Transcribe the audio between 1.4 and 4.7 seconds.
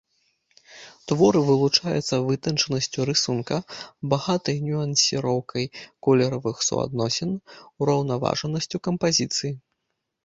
вылучаюцца вытанчанасцю рысунка, багатай